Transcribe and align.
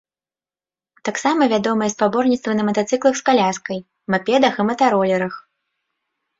Таксама 1.09 1.41
вядомыя 1.53 1.93
спаборніцтвы 1.95 2.57
на 2.57 2.63
матацыклах 2.71 3.13
з 3.21 3.25
каляскай, 3.29 3.77
мапедах 4.17 4.53
і 4.61 4.69
матаролерах. 4.73 5.33